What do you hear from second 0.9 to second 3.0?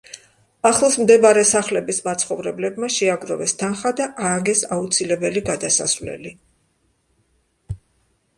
მდებარე სახლების მაცხოვრებლებმა